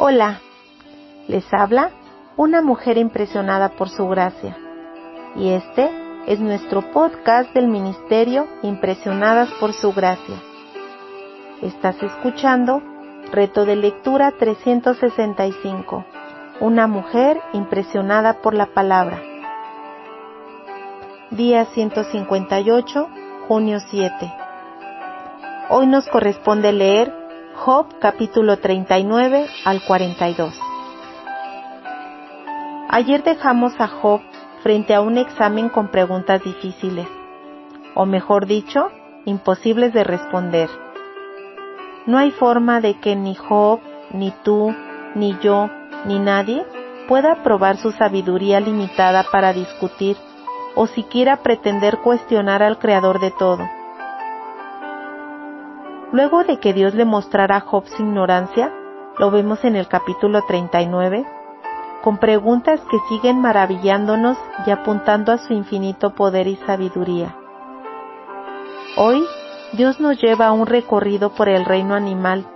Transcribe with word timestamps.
Hola, 0.00 0.38
les 1.26 1.52
habla 1.52 1.90
una 2.36 2.62
mujer 2.62 2.98
impresionada 2.98 3.70
por 3.70 3.88
su 3.88 4.06
gracia. 4.06 4.56
Y 5.34 5.48
este 5.48 5.90
es 6.28 6.38
nuestro 6.38 6.92
podcast 6.92 7.52
del 7.52 7.66
Ministerio 7.66 8.46
Impresionadas 8.62 9.50
por 9.58 9.72
su 9.72 9.92
gracia. 9.92 10.36
Estás 11.62 12.00
escuchando 12.00 12.80
Reto 13.32 13.64
de 13.64 13.74
Lectura 13.74 14.30
365. 14.38 16.04
Una 16.60 16.86
mujer 16.86 17.40
impresionada 17.52 18.34
por 18.34 18.54
la 18.54 18.66
palabra. 18.66 19.20
Día 21.32 21.64
158, 21.64 23.08
junio 23.48 23.80
7. 23.80 24.32
Hoy 25.70 25.88
nos 25.88 26.06
corresponde 26.06 26.72
leer 26.72 27.17
Job 27.64 27.86
capítulo 27.98 28.58
39 28.58 29.48
al 29.64 29.82
42. 29.82 30.54
Ayer 32.88 33.24
dejamos 33.24 33.72
a 33.80 33.88
Job 33.88 34.20
frente 34.62 34.94
a 34.94 35.00
un 35.00 35.18
examen 35.18 35.68
con 35.68 35.88
preguntas 35.88 36.42
difíciles, 36.44 37.08
o 37.96 38.06
mejor 38.06 38.46
dicho, 38.46 38.90
imposibles 39.24 39.92
de 39.92 40.04
responder. 40.04 40.70
No 42.06 42.16
hay 42.16 42.30
forma 42.30 42.80
de 42.80 43.00
que 43.00 43.16
ni 43.16 43.34
Job, 43.34 43.80
ni 44.12 44.32
tú, 44.44 44.72
ni 45.16 45.36
yo, 45.40 45.68
ni 46.04 46.20
nadie 46.20 46.64
pueda 47.08 47.42
probar 47.42 47.76
su 47.76 47.90
sabiduría 47.90 48.60
limitada 48.60 49.24
para 49.32 49.52
discutir 49.52 50.16
o 50.76 50.86
siquiera 50.86 51.38
pretender 51.38 51.98
cuestionar 51.98 52.62
al 52.62 52.78
Creador 52.78 53.18
de 53.18 53.32
todo. 53.32 53.77
Luego 56.10 56.42
de 56.44 56.58
que 56.58 56.72
Dios 56.72 56.94
le 56.94 57.04
mostrara 57.04 57.56
a 57.56 57.60
Job 57.60 57.86
su 57.86 58.02
ignorancia, 58.02 58.72
lo 59.18 59.30
vemos 59.30 59.62
en 59.64 59.76
el 59.76 59.88
capítulo 59.88 60.40
39, 60.46 61.26
con 62.02 62.16
preguntas 62.16 62.80
que 62.90 62.98
siguen 63.10 63.40
maravillándonos 63.40 64.38
y 64.66 64.70
apuntando 64.70 65.32
a 65.32 65.38
su 65.38 65.52
infinito 65.52 66.14
poder 66.14 66.46
y 66.46 66.56
sabiduría. 66.56 67.36
Hoy, 68.96 69.22
Dios 69.74 70.00
nos 70.00 70.18
lleva 70.20 70.46
a 70.46 70.52
un 70.52 70.66
recorrido 70.66 71.30
por 71.30 71.50
el 71.50 71.66
reino 71.66 71.94
animal, 71.94 72.46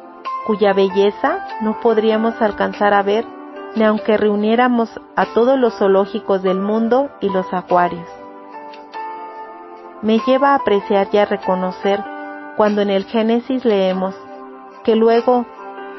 cuya 0.46 0.72
belleza 0.72 1.46
no 1.60 1.78
podríamos 1.80 2.40
alcanzar 2.40 2.94
a 2.94 3.02
ver 3.02 3.26
ni 3.74 3.84
aunque 3.84 4.16
reuniéramos 4.16 4.90
a 5.16 5.26
todos 5.34 5.58
los 5.58 5.74
zoológicos 5.78 6.42
del 6.42 6.58
mundo 6.58 7.10
y 7.20 7.28
los 7.28 7.52
acuarios. 7.52 8.08
Me 10.02 10.18
lleva 10.26 10.50
a 10.50 10.54
apreciar 10.56 11.08
y 11.12 11.18
a 11.18 11.24
reconocer 11.24 12.02
cuando 12.56 12.82
en 12.82 12.90
el 12.90 13.04
Génesis 13.04 13.64
leemos 13.64 14.14
que 14.84 14.96
luego, 14.96 15.46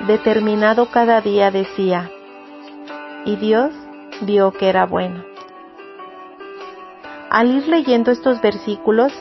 determinado 0.08 0.88
cada 0.88 1.22
día, 1.22 1.52
decía, 1.52 2.12
y 3.26 3.36
Dios 3.38 3.72
vio 4.22 4.52
que 4.52 4.70
era 4.70 4.86
bueno. 4.86 5.24
Al 7.30 7.50
ir 7.50 7.68
leyendo 7.68 8.12
estos 8.12 8.42
versículos, 8.42 9.12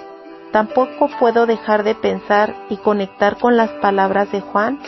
tampoco 0.50 1.08
puedo 1.18 1.46
dejar 1.46 1.82
de 1.82 1.94
pensar 1.94 2.54
y 2.68 2.76
conectar 2.76 3.38
con 3.38 3.56
las 3.56 3.70
palabras 3.70 4.30
de 4.32 4.40
Juan 4.40 4.78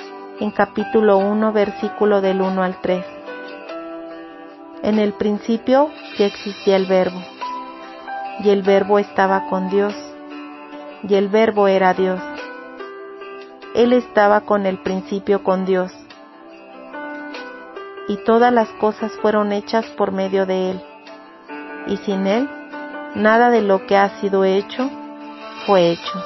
en 0.40 0.50
capítulo 0.50 1.18
1, 1.18 1.52
versículo 1.52 2.20
del 2.20 2.42
1 2.42 2.62
al 2.62 2.80
3. 2.80 3.04
En 4.82 4.98
el 4.98 5.14
principio 5.14 5.90
ya 6.18 6.26
existía 6.26 6.76
el 6.76 6.86
verbo, 6.86 7.22
y 8.40 8.50
el 8.50 8.62
verbo 8.62 8.98
estaba 8.98 9.46
con 9.48 9.70
Dios, 9.70 9.94
y 11.08 11.14
el 11.14 11.28
verbo 11.28 11.68
era 11.68 11.94
Dios. 11.94 12.33
Él 13.74 13.92
estaba 13.92 14.42
con 14.42 14.66
el 14.66 14.78
principio 14.78 15.42
con 15.42 15.64
Dios 15.64 15.92
y 18.08 18.16
todas 18.18 18.52
las 18.52 18.68
cosas 18.74 19.12
fueron 19.20 19.52
hechas 19.52 19.84
por 19.96 20.12
medio 20.12 20.46
de 20.46 20.70
Él. 20.70 20.84
Y 21.86 21.96
sin 21.98 22.26
Él, 22.26 22.48
nada 23.14 23.50
de 23.50 23.62
lo 23.62 23.86
que 23.86 23.96
ha 23.96 24.20
sido 24.20 24.44
hecho 24.44 24.90
fue 25.66 25.90
hecho. 25.90 26.24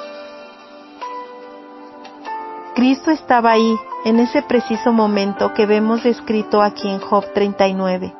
Cristo 2.74 3.10
estaba 3.10 3.52
ahí 3.52 3.76
en 4.04 4.20
ese 4.20 4.42
preciso 4.42 4.92
momento 4.92 5.52
que 5.54 5.66
vemos 5.66 6.04
descrito 6.04 6.62
aquí 6.62 6.88
en 6.88 7.00
Job 7.00 7.24
39. 7.32 8.14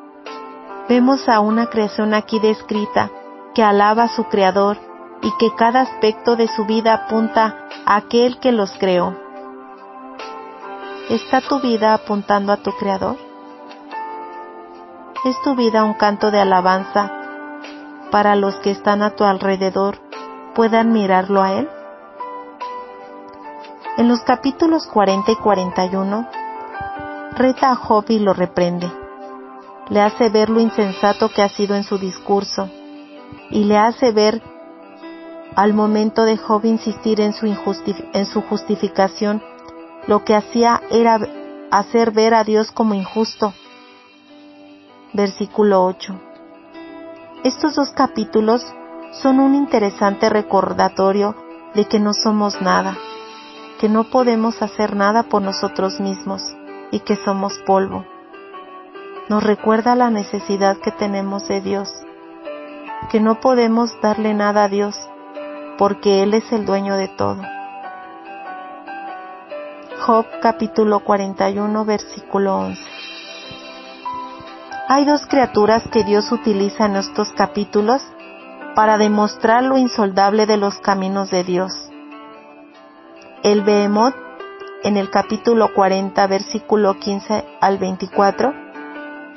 Vemos 0.88 1.28
a 1.28 1.41
una 1.41 1.66
creación 1.66 2.14
aquí 2.14 2.41
descrita 2.41 3.10
que 3.54 3.62
alaba 3.62 4.04
a 4.04 4.08
su 4.08 4.25
Creador 4.25 4.78
y 5.22 5.31
que 5.38 5.54
cada 5.56 5.82
aspecto 5.82 6.36
de 6.36 6.48
su 6.48 6.64
vida 6.64 6.94
apunta 6.94 7.69
a 7.84 7.97
aquel 7.97 8.38
que 8.41 8.52
los 8.52 8.72
creó. 8.78 9.27
¿Está 11.08 11.41
tu 11.41 11.58
vida 11.60 11.94
apuntando 11.94 12.52
a 12.52 12.58
tu 12.58 12.70
Creador? 12.72 13.16
¿Es 15.24 15.41
tu 15.42 15.54
vida 15.54 15.82
un 15.82 15.94
canto 15.94 16.30
de 16.30 16.38
alabanza 16.38 17.10
para 18.10 18.36
los 18.36 18.56
que 18.56 18.72
están 18.72 19.00
a 19.00 19.16
tu 19.16 19.24
alrededor 19.24 19.98
puedan 20.54 20.92
mirarlo 20.92 21.41
a 21.41 21.52
Él? 21.54 21.69
En 23.96 24.06
los 24.06 24.20
capítulos 24.20 24.86
40 24.86 25.32
y 25.32 25.36
41, 25.36 26.28
reta 27.36 27.70
a 27.70 27.76
Job 27.76 28.04
y 28.08 28.19
lo 28.19 28.34
reprende. 28.34 28.92
Le 29.88 30.02
hace 30.02 30.28
ver 30.28 30.50
lo 30.50 30.60
insensato 30.60 31.30
que 31.30 31.40
ha 31.40 31.48
sido 31.48 31.75
en 31.75 31.84
su 31.84 31.96
discurso 31.96 32.69
y 33.48 33.64
le 33.64 33.78
hace 33.78 34.12
ver 34.12 34.42
al 35.56 35.72
momento 35.72 36.25
de 36.25 36.36
Job 36.36 36.66
insistir 36.66 37.22
en 37.22 37.32
su, 37.32 37.46
en 37.46 38.26
su 38.26 38.42
justificación, 38.42 39.42
lo 40.08 40.24
que 40.24 40.34
hacía 40.34 40.80
era 40.91 41.20
hacer 41.70 42.10
ver 42.10 42.34
a 42.34 42.42
Dios 42.42 42.72
como 42.72 42.94
injusto 42.94 43.52
versículo 45.12 45.84
8. 45.84 46.20
Estos 47.44 47.74
dos 47.74 47.91
capítulos 47.91 48.62
son 49.12 49.38
un 49.38 49.54
interesante 49.54 50.28
recordatorio 50.28 51.34
de 51.74 51.84
que 51.86 52.00
no 52.00 52.14
somos 52.14 52.60
nada, 52.60 52.96
que 53.80 53.88
no 53.88 54.04
podemos 54.04 54.60
hacer 54.62 54.96
nada 54.96 55.24
por 55.24 55.42
nosotros 55.42 56.00
mismos 56.00 56.42
y 56.90 57.00
que 57.00 57.16
somos 57.16 57.58
polvo. 57.66 58.04
Nos 59.28 59.42
recuerda 59.42 59.94
la 59.94 60.10
necesidad 60.10 60.78
que 60.78 60.90
tenemos 60.90 61.46
de 61.48 61.60
Dios, 61.60 61.90
que 63.10 63.20
no 63.20 63.40
podemos 63.40 63.90
darle 64.00 64.34
nada 64.34 64.64
a 64.64 64.69
Dios 64.69 64.96
porque 65.76 66.22
Él 66.22 66.34
es 66.34 66.50
el 66.50 66.64
dueño 66.64 66.96
de 66.96 67.08
todo. 67.08 67.42
Job 70.08 70.24
capítulo 70.41 71.00
41 71.00 71.84
versículo 71.84 72.56
11. 72.56 72.80
Hay 74.88 75.04
dos 75.04 75.26
criaturas 75.26 75.82
que 75.92 76.02
Dios 76.02 76.32
utiliza 76.32 76.86
en 76.86 76.96
estos 76.96 77.30
capítulos 77.34 78.00
para 78.74 78.96
demostrar 78.96 79.64
lo 79.64 79.76
insoldable 79.76 80.46
de 80.46 80.56
los 80.56 80.78
caminos 80.78 81.30
de 81.30 81.44
Dios. 81.44 81.72
El 83.42 83.60
Behemoth, 83.60 84.14
en 84.82 84.96
el 84.96 85.10
capítulo 85.10 85.74
40, 85.74 86.26
versículo 86.26 86.94
15 86.94 87.44
al 87.60 87.76
24, 87.76 88.54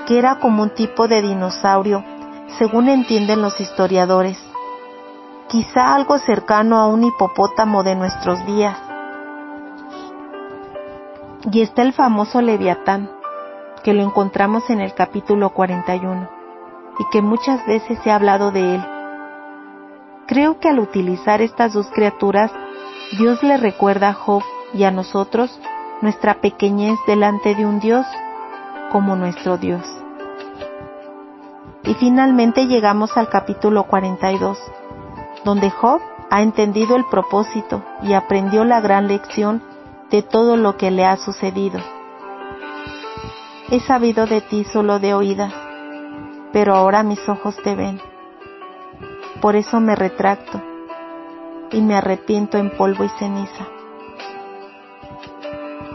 que 0.08 0.20
era 0.20 0.40
como 0.40 0.64
un 0.64 0.70
tipo 0.70 1.10
de 1.10 1.22
dinosaurio, 1.22 2.02
según 2.58 2.88
entienden 2.88 3.42
los 3.42 3.60
historiadores, 3.60 4.40
quizá 5.50 5.96
algo 5.96 6.18
cercano 6.18 6.78
a 6.78 6.88
un 6.88 7.04
hipopótamo 7.04 7.84
de 7.84 7.96
nuestros 7.96 8.46
días. 8.46 8.91
Y 11.50 11.62
está 11.62 11.82
el 11.82 11.94
famoso 11.94 12.40
Leviatán, 12.40 13.10
que 13.84 13.94
lo 13.94 14.04
encontramos 14.04 14.70
en 14.70 14.80
el 14.80 14.94
capítulo 14.94 15.50
41 15.50 16.30
y 17.00 17.04
que 17.12 17.24
muchas 17.24 17.66
veces 17.66 17.98
se 18.04 18.12
ha 18.12 18.16
hablado 18.16 18.52
de 18.52 18.76
él. 18.76 18.86
Creo 20.28 20.60
que 20.60 20.70
al 20.70 20.80
utilizar 20.80 21.42
estas 21.42 21.74
dos 21.74 21.88
criaturas, 21.88 22.52
Dios 23.18 23.42
le 23.42 23.58
recuerda 23.58 24.10
a 24.10 24.14
Job 24.14 24.44
y 24.74 24.84
a 24.84 24.92
nosotros 24.92 25.60
nuestra 26.02 26.36
pequeñez 26.36 27.00
delante 27.08 27.56
de 27.56 27.66
un 27.66 27.80
Dios 27.80 28.06
como 28.92 29.16
nuestro 29.16 29.58
Dios. 29.58 29.82
Y 31.84 31.96
finalmente 31.96 32.68
llegamos 32.68 33.18
al 33.18 33.30
capítulo 33.30 33.86
42, 33.86 34.60
donde 35.44 35.72
Job 35.72 36.02
ha 36.30 36.44
entendido 36.44 36.96
el 36.96 37.06
propósito 37.06 37.84
y 38.04 38.14
aprendió 38.14 38.64
la 38.64 38.80
gran 38.80 39.08
lección 39.08 39.64
de 40.12 40.22
todo 40.22 40.58
lo 40.58 40.78
que 40.78 40.92
le 40.92 41.06
ha 41.06 41.16
sucedido. 41.18 41.80
He 43.70 43.80
sabido 43.80 44.28
de 44.28 44.42
ti 44.42 44.66
solo 44.66 45.00
de 45.00 45.14
oídas, 45.14 45.54
pero 46.52 46.76
ahora 46.76 47.04
mis 47.04 47.28
ojos 47.30 47.56
te 47.64 47.76
ven. 47.76 48.02
Por 49.42 49.56
eso 49.56 49.80
me 49.80 49.96
retracto 49.96 50.62
y 51.72 51.82
me 51.82 51.96
arrepiento 51.96 52.58
en 52.58 52.76
polvo 52.76 53.06
y 53.06 53.10
ceniza. 53.18 53.68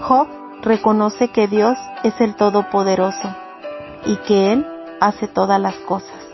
Job 0.00 0.28
reconoce 0.62 1.28
que 1.28 1.46
Dios 1.46 1.76
es 2.02 2.18
el 2.20 2.34
Todopoderoso 2.34 3.34
y 4.06 4.16
que 4.18 4.52
Él 4.52 4.66
hace 5.00 5.28
todas 5.28 5.60
las 5.60 5.74
cosas. 5.80 6.26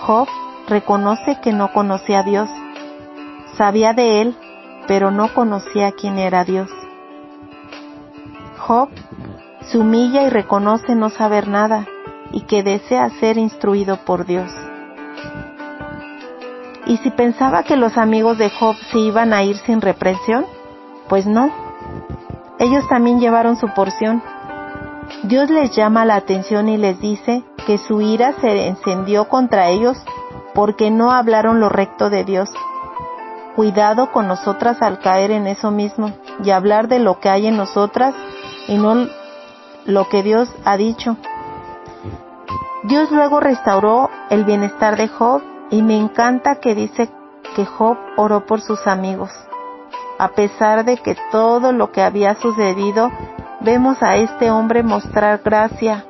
Job 0.00 0.28
reconoce 0.66 1.40
que 1.40 1.52
no 1.52 1.72
conocía 1.72 2.20
a 2.20 2.22
Dios, 2.24 2.50
sabía 3.56 3.92
de 3.92 4.22
Él, 4.22 4.36
pero 4.86 5.10
no 5.10 5.32
conocía 5.34 5.92
quién 5.92 6.18
era 6.18 6.44
Dios. 6.44 6.70
Job 8.58 8.88
se 9.62 9.78
humilla 9.78 10.22
y 10.22 10.30
reconoce 10.30 10.94
no 10.94 11.10
saber 11.10 11.48
nada 11.48 11.86
y 12.32 12.42
que 12.42 12.62
desea 12.62 13.10
ser 13.20 13.38
instruido 13.38 13.98
por 14.04 14.26
Dios. 14.26 14.50
¿Y 16.86 16.98
si 16.98 17.10
pensaba 17.10 17.64
que 17.64 17.76
los 17.76 17.96
amigos 17.96 18.38
de 18.38 18.48
Job 18.50 18.76
se 18.92 18.98
iban 18.98 19.32
a 19.32 19.42
ir 19.42 19.56
sin 19.58 19.80
represión? 19.80 20.46
Pues 21.08 21.26
no. 21.26 21.50
Ellos 22.58 22.86
también 22.88 23.20
llevaron 23.20 23.56
su 23.56 23.68
porción. 23.74 24.22
Dios 25.24 25.50
les 25.50 25.74
llama 25.74 26.04
la 26.04 26.16
atención 26.16 26.68
y 26.68 26.76
les 26.76 27.00
dice 27.00 27.44
que 27.66 27.78
su 27.78 28.00
ira 28.00 28.34
se 28.40 28.68
encendió 28.68 29.28
contra 29.28 29.68
ellos 29.68 29.98
porque 30.54 30.90
no 30.90 31.10
hablaron 31.10 31.60
lo 31.60 31.68
recto 31.68 32.08
de 32.08 32.24
Dios. 32.24 32.48
Cuidado 33.56 34.12
con 34.12 34.28
nosotras 34.28 34.82
al 34.82 34.98
caer 34.98 35.30
en 35.30 35.46
eso 35.46 35.70
mismo 35.70 36.12
y 36.44 36.50
hablar 36.50 36.88
de 36.88 36.98
lo 36.98 37.20
que 37.20 37.30
hay 37.30 37.46
en 37.46 37.56
nosotras 37.56 38.14
y 38.68 38.76
no 38.76 39.08
lo 39.86 40.08
que 40.10 40.22
Dios 40.22 40.54
ha 40.66 40.76
dicho. 40.76 41.16
Dios 42.84 43.10
luego 43.10 43.40
restauró 43.40 44.10
el 44.28 44.44
bienestar 44.44 44.98
de 44.98 45.08
Job 45.08 45.42
y 45.70 45.80
me 45.80 45.96
encanta 45.96 46.56
que 46.56 46.74
dice 46.74 47.08
que 47.54 47.64
Job 47.64 47.96
oró 48.18 48.44
por 48.44 48.60
sus 48.60 48.86
amigos. 48.86 49.30
A 50.18 50.28
pesar 50.28 50.84
de 50.84 50.98
que 50.98 51.16
todo 51.32 51.72
lo 51.72 51.92
que 51.92 52.02
había 52.02 52.34
sucedido, 52.34 53.10
vemos 53.60 54.02
a 54.02 54.16
este 54.16 54.50
hombre 54.50 54.82
mostrar 54.82 55.40
gracia 55.42 56.04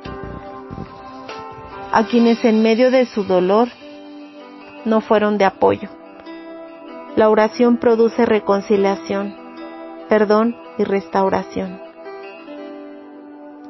a 1.93 2.03
quienes 2.03 2.43
en 2.43 2.61
medio 2.61 2.91
de 2.91 3.05
su 3.05 3.23
dolor 3.23 3.69
no 4.83 4.99
fueron 4.99 5.37
de 5.37 5.45
apoyo. 5.45 5.87
La 7.17 7.31
oración 7.31 7.77
produce 7.77 8.27
reconciliación, 8.27 9.35
perdón 10.07 10.55
y 10.77 10.83
restauración. 10.83 11.81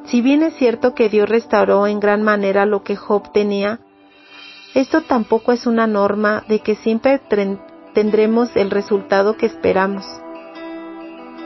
Si 0.04 0.20
bien 0.20 0.42
es 0.42 0.52
cierto 0.56 0.94
que 0.94 1.08
Dios 1.08 1.30
restauró 1.30 1.86
en 1.86 1.98
gran 1.98 2.22
manera 2.22 2.66
lo 2.66 2.82
que 2.82 2.94
Job 2.94 3.32
tenía, 3.32 3.80
esto 4.74 5.00
tampoco 5.00 5.52
es 5.52 5.66
una 5.66 5.86
norma 5.86 6.44
de 6.46 6.58
que 6.58 6.74
siempre 6.74 7.22
tendremos 7.94 8.54
el 8.54 8.70
resultado 8.70 9.38
que 9.38 9.46
esperamos. 9.46 10.04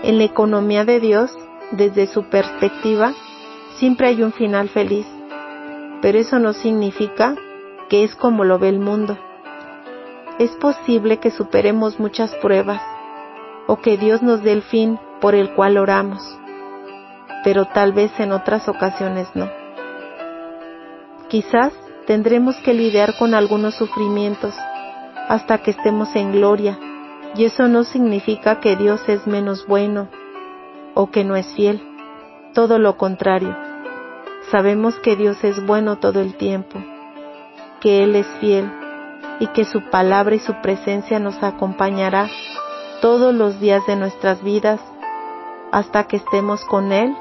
En 0.03 0.19
la 0.19 0.25
economía 0.25 0.85
de 0.85 0.99
Dios, 0.99 1.31
desde 1.71 2.09
su 2.09 2.25
perspectiva, 2.25 3.13
siempre 3.79 4.09
hay 4.09 4.25
un 4.25 4.33
final 4.33 4.71
feliz, 4.71 5.07
pero 6.01 6.19
eso 6.19 6.41
no 6.41 6.53
significa 6.53 7.37
que 7.89 8.03
es 8.03 8.17
como 8.17 8.43
lo 8.43 8.59
ve 8.59 8.71
el 8.71 8.81
mundo. 8.81 9.17
Es 10.43 10.51
posible 10.57 11.19
que 11.19 11.31
superemos 11.31 12.01
muchas 12.01 12.35
pruebas 12.35 12.83
o 13.69 13.77
que 13.77 13.97
Dios 13.97 14.23
nos 14.23 14.43
dé 14.43 14.51
el 14.51 14.63
fin 14.63 14.99
por 15.21 15.37
el 15.37 15.55
cual 15.55 15.79
oramos, 15.79 16.21
pero 17.45 17.67
tal 17.67 17.93
vez 17.93 18.11
en 18.19 18.33
otras 18.33 18.69
ocasiones 18.69 19.29
no. 19.37 19.49
Quizás 21.29 21.73
tendremos 22.09 22.57
que 22.57 22.75
lidiar 22.75 23.17
con 23.19 23.35
algunos 23.35 23.77
sufrimientos 23.77 24.53
hasta 25.29 25.59
que 25.59 25.71
estemos 25.71 26.17
en 26.17 26.33
gloria, 26.33 26.77
y 27.37 27.45
eso 27.45 27.69
no 27.69 27.85
significa 27.85 28.59
que 28.59 28.75
Dios 28.75 29.01
es 29.09 29.29
menos 29.29 29.65
bueno 29.69 30.09
o 30.95 31.13
que 31.13 31.23
no 31.23 31.37
es 31.37 31.47
fiel, 31.55 31.81
todo 32.53 32.81
lo 32.81 32.97
contrario. 32.97 33.57
Sabemos 34.51 34.99
que 34.99 35.15
Dios 35.15 35.45
es 35.45 35.65
bueno 35.65 35.99
todo 35.99 36.21
el 36.21 36.35
tiempo, 36.35 36.81
que 37.81 38.03
Él 38.03 38.17
es 38.17 38.27
fiel 38.41 38.82
y 39.43 39.49
que 39.49 39.65
su 39.65 39.81
palabra 39.91 40.37
y 40.37 40.39
su 40.39 40.55
presencia 40.63 41.19
nos 41.19 41.43
acompañará 41.43 42.29
todos 43.01 43.35
los 43.35 43.59
días 43.59 43.85
de 43.89 43.97
nuestras 43.97 44.41
vidas 44.41 44.81
hasta 45.73 46.05
que 46.05 46.19
estemos 46.19 46.65
con 46.65 46.93
Él 46.93 47.13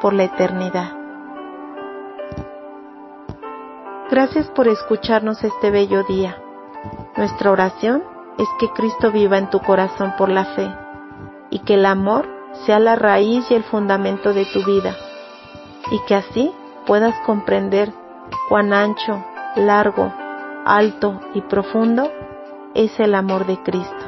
por 0.00 0.12
la 0.12 0.24
eternidad. 0.24 0.90
Gracias 4.10 4.48
por 4.48 4.66
escucharnos 4.66 5.44
este 5.44 5.70
bello 5.70 6.02
día. 6.02 6.36
Nuestra 7.16 7.52
oración 7.52 8.02
es 8.38 8.48
que 8.58 8.68
Cristo 8.70 9.12
viva 9.12 9.38
en 9.38 9.48
tu 9.48 9.60
corazón 9.60 10.14
por 10.18 10.30
la 10.30 10.44
fe 10.56 10.68
y 11.50 11.60
que 11.60 11.74
el 11.74 11.86
amor 11.86 12.28
sea 12.66 12.80
la 12.80 12.96
raíz 12.96 13.48
y 13.52 13.54
el 13.54 13.62
fundamento 13.62 14.34
de 14.34 14.46
tu 14.46 14.64
vida 14.64 14.96
y 15.92 16.00
que 16.08 16.16
así 16.16 16.52
puedas 16.88 17.14
comprender 17.24 17.92
cuán 18.48 18.72
ancho, 18.72 19.24
largo, 19.54 20.12
alto 20.64 21.20
y 21.34 21.40
profundo 21.42 22.10
es 22.74 22.98
el 23.00 23.14
amor 23.14 23.46
de 23.46 23.62
Cristo. 23.62 24.06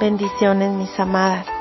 Bendiciones 0.00 0.72
mis 0.74 0.98
amadas. 1.00 1.57